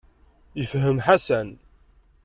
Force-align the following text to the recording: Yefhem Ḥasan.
Yefhem 0.59 0.99
Ḥasan. 1.05 1.49